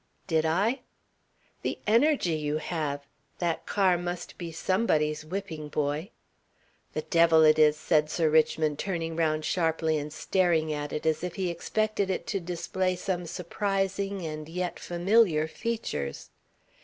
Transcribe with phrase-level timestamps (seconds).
[0.25, 0.79] "Did I?"
[1.61, 3.01] "The energy you have!
[3.37, 6.09] That car must be somebody's whipping boy."
[6.93, 11.23] "The devil it is!" said Sir Richmond, turning round sharply and staring at it as
[11.23, 16.31] if he expected it to display some surprising and yet familiar features.